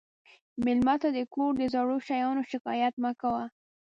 مېلمه 0.65 0.95
ته 1.01 1.09
د 1.17 1.19
کور 1.33 1.51
د 1.57 1.61
زړو 1.73 1.95
شیانو 2.07 2.41
شکایت 2.51 2.93
مه 3.03 3.11
کوه. 3.21 3.45